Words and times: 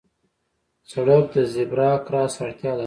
سړک 0.91 1.23
د 1.33 1.35
زېبرا 1.53 1.91
کراس 2.05 2.33
اړتیا 2.43 2.71
لري. 2.73 2.79